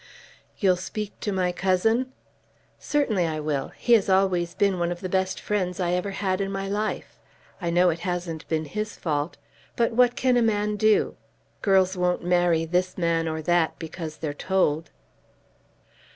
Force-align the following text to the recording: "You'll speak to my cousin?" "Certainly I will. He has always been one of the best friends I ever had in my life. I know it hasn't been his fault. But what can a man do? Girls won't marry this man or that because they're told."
"You'll 0.57 0.77
speak 0.77 1.13
to 1.19 1.31
my 1.31 1.51
cousin?" 1.51 2.11
"Certainly 2.79 3.27
I 3.27 3.39
will. 3.39 3.67
He 3.77 3.93
has 3.93 4.09
always 4.09 4.55
been 4.55 4.79
one 4.79 4.91
of 4.91 4.99
the 5.01 5.09
best 5.09 5.39
friends 5.39 5.79
I 5.79 5.91
ever 5.91 6.09
had 6.09 6.41
in 6.41 6.51
my 6.51 6.67
life. 6.67 7.19
I 7.61 7.69
know 7.69 7.91
it 7.91 7.99
hasn't 7.99 8.47
been 8.47 8.65
his 8.65 8.95
fault. 8.97 9.37
But 9.75 9.91
what 9.91 10.15
can 10.15 10.37
a 10.37 10.41
man 10.41 10.75
do? 10.75 11.17
Girls 11.61 11.95
won't 11.95 12.23
marry 12.23 12.65
this 12.65 12.97
man 12.97 13.27
or 13.27 13.43
that 13.43 13.77
because 13.77 14.17
they're 14.17 14.33
told." 14.33 14.89